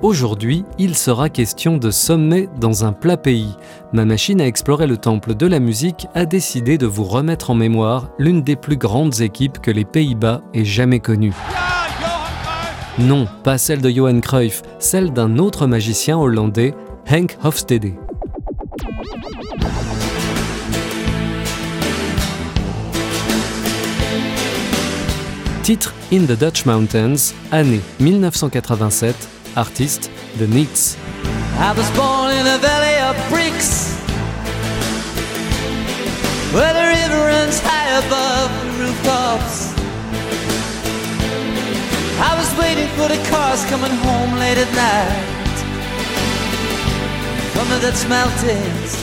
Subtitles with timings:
[0.00, 3.56] Aujourd'hui, il sera question de sommet dans un plat pays.
[3.92, 7.54] Ma machine à explorer le temple de la musique a décidé de vous remettre en
[7.54, 11.34] mémoire l'une des plus grandes équipes que les Pays-Bas aient jamais connues.
[13.00, 16.74] Non, pas celle de Johan Cruyff, celle d'un autre magicien hollandais,
[17.10, 17.94] Henk Hofstede.
[25.64, 30.96] Titre In the Dutch Mountains, année 1987, artiste The Neats.
[31.58, 33.92] I was born in a valley of bricks
[36.54, 39.74] Where the river runs high above the rooftops
[42.20, 45.38] I was waiting for the cars coming home late at night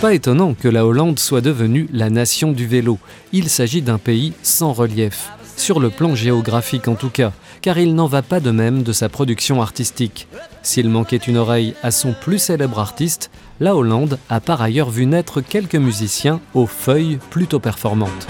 [0.00, 2.98] Pas étonnant que la Hollande soit devenue la nation du vélo.
[3.32, 5.30] Il s'agit d'un pays sans relief,
[5.60, 8.92] sur le plan géographique en tout cas, car il n'en va pas de même de
[8.92, 10.26] sa production artistique.
[10.62, 13.30] S'il manquait une oreille à son plus célèbre artiste,
[13.60, 18.26] la Hollande a par ailleurs vu naître quelques musiciens aux feuilles plutôt performantes.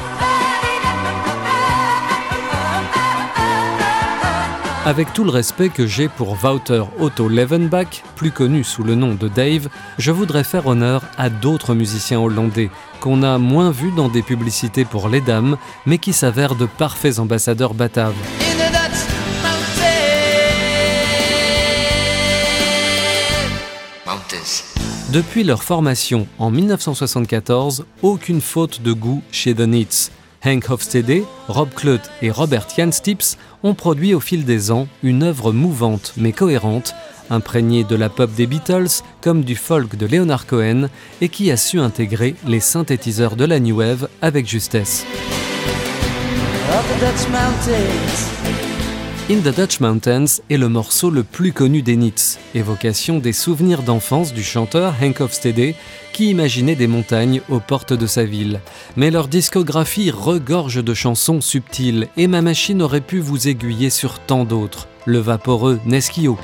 [4.90, 9.14] Avec tout le respect que j'ai pour Wouter Otto Levenbach, plus connu sous le nom
[9.14, 14.08] de Dave, je voudrais faire honneur à d'autres musiciens hollandais qu'on a moins vus dans
[14.08, 18.16] des publicités pour les dames, mais qui s'avèrent de parfaits ambassadeurs bataves.
[25.12, 30.10] Depuis leur formation en 1974, aucune faute de goût chez The Neats.
[30.44, 35.22] Hank Hofstede, Rob Clutt et Robert Jan Stips ont produit au fil des ans une
[35.22, 36.94] œuvre mouvante mais cohérente,
[37.30, 40.88] imprégnée de la pop des Beatles comme du folk de Leonard Cohen
[41.20, 45.04] et qui a su intégrer les synthétiseurs de la New Wave avec justesse.
[49.30, 53.84] In the Dutch Mountains est le morceau le plus connu des Nits, évocation des souvenirs
[53.84, 55.76] d'enfance du chanteur Hank Hofstede
[56.12, 58.58] qui imaginait des montagnes aux portes de sa ville.
[58.96, 64.18] Mais leur discographie regorge de chansons subtiles et ma machine aurait pu vous aiguiller sur
[64.18, 64.88] tant d'autres.
[65.04, 66.36] Le vaporeux Neskio,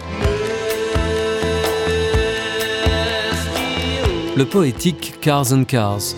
[4.36, 6.14] le poétique cars and cars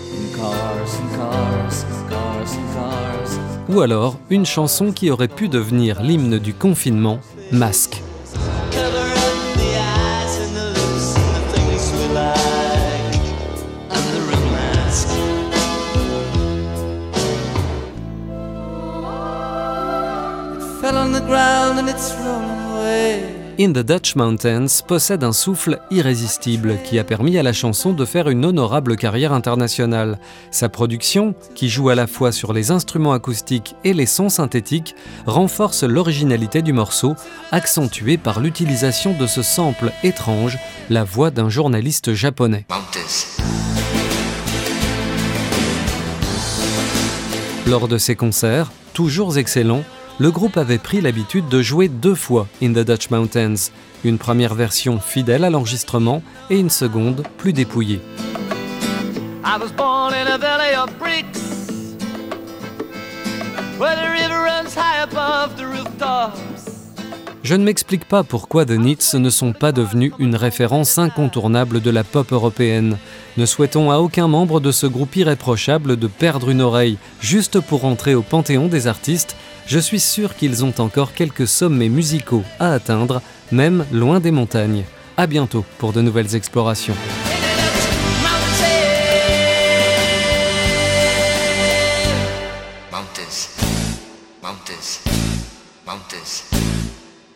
[3.69, 7.19] ou alors une chanson qui aurait pu devenir l'hymne du confinement,
[7.51, 8.01] Masque.
[23.61, 28.05] In the Dutch Mountains possède un souffle irrésistible qui a permis à la chanson de
[28.05, 30.17] faire une honorable carrière internationale.
[30.49, 34.95] Sa production, qui joue à la fois sur les instruments acoustiques et les sons synthétiques,
[35.25, 37.15] renforce l'originalité du morceau,
[37.51, 40.57] accentuée par l'utilisation de ce sample étrange,
[40.89, 42.65] la voix d'un journaliste japonais.
[47.67, 49.83] Lors de ses concerts, toujours excellents,
[50.19, 53.71] le groupe avait pris l'habitude de jouer deux fois In the Dutch Mountains,
[54.03, 58.01] une première version fidèle à l'enregistrement et une seconde plus dépouillée.
[67.49, 71.89] Je ne m'explique pas pourquoi The Neats ne sont pas devenus une référence incontournable de
[71.89, 72.99] la pop européenne.
[73.37, 77.85] Ne souhaitons à aucun membre de ce groupe irréprochable de perdre une oreille juste pour
[77.85, 79.35] entrer au panthéon des artistes.
[79.65, 83.19] Je suis sûr qu'ils ont encore quelques sommets musicaux à atteindre,
[83.51, 84.83] même loin des montagnes.
[85.17, 86.93] À bientôt pour de nouvelles explorations.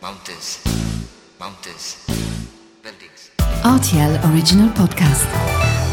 [0.04, 0.60] Mountains,
[1.40, 1.96] mountains,
[2.82, 3.30] buildings.
[3.64, 5.83] RTL Original Podcast.